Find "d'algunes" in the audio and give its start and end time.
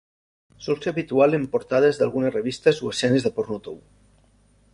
2.01-2.35